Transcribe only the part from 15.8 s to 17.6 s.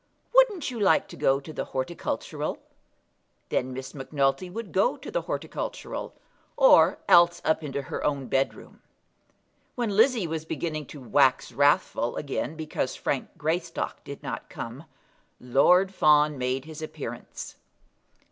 Fawn made his appearance.